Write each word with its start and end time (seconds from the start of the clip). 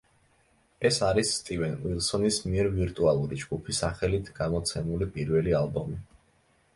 ეს 0.89 0.95
არის 1.07 1.33
სტივენ 1.41 1.75
უილსონის 1.89 2.39
მიერ 2.53 2.69
ვირტუალური 2.77 3.39
ჯგუფის 3.41 3.81
სახელით 3.83 4.31
გამოცემული 4.39 5.09
პირველი 5.19 5.55
ალბომი. 5.61 5.99